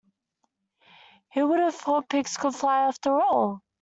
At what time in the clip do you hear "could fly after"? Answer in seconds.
2.35-3.21